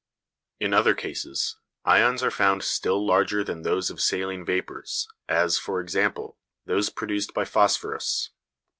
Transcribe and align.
In 0.59 0.73
other 0.73 0.95
cases, 0.95 1.57
ions 1.85 2.23
are 2.23 2.31
found 2.31 2.63
still 2.63 3.05
larger 3.05 3.43
than 3.43 3.61
those 3.61 3.91
of 3.91 4.01
saline 4.01 4.43
vapours, 4.43 5.07
as, 5.29 5.59
for 5.59 5.79
example, 5.79 6.39
those 6.65 6.89
produced 6.89 7.35
by 7.35 7.45
phosphorus. 7.45 8.31